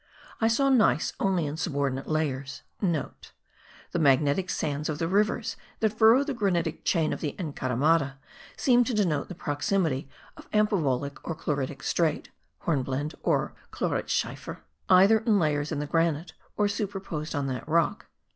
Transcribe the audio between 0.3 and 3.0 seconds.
I saw gneiss only in subordinate layers;* (*